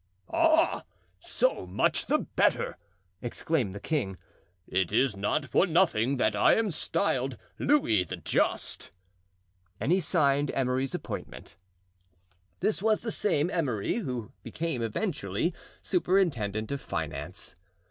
[0.33, 0.83] "Ah;
[1.19, 2.75] so much the better!"
[3.21, 4.17] exclaimed the king.
[4.67, 8.91] "It is not for nothing that I am styled Louis the Just,"
[9.79, 11.55] and he signed Emery's appointment.
[12.61, 15.53] This was the same Emery who became eventually
[15.83, 17.55] superintendent of finance.